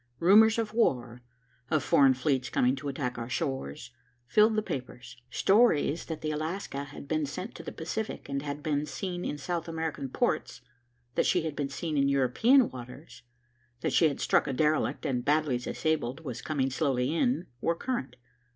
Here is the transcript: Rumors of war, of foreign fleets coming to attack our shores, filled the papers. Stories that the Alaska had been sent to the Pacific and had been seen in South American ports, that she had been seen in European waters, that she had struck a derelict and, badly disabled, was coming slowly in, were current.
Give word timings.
Rumors 0.17 0.57
of 0.57 0.73
war, 0.73 1.21
of 1.69 1.83
foreign 1.83 2.15
fleets 2.15 2.49
coming 2.49 2.75
to 2.77 2.87
attack 2.87 3.19
our 3.19 3.29
shores, 3.29 3.91
filled 4.25 4.55
the 4.55 4.63
papers. 4.63 5.15
Stories 5.29 6.05
that 6.05 6.21
the 6.21 6.31
Alaska 6.31 6.85
had 6.85 7.07
been 7.07 7.23
sent 7.27 7.53
to 7.53 7.61
the 7.61 7.71
Pacific 7.71 8.27
and 8.27 8.41
had 8.41 8.63
been 8.63 8.87
seen 8.87 9.23
in 9.23 9.37
South 9.37 9.67
American 9.67 10.09
ports, 10.09 10.61
that 11.13 11.27
she 11.27 11.43
had 11.43 11.55
been 11.55 11.69
seen 11.69 11.97
in 11.99 12.09
European 12.09 12.71
waters, 12.71 13.21
that 13.81 13.93
she 13.93 14.07
had 14.07 14.19
struck 14.19 14.47
a 14.47 14.53
derelict 14.53 15.05
and, 15.05 15.23
badly 15.23 15.59
disabled, 15.59 16.21
was 16.25 16.41
coming 16.41 16.71
slowly 16.71 17.13
in, 17.13 17.45
were 17.61 17.75
current. 17.75 18.15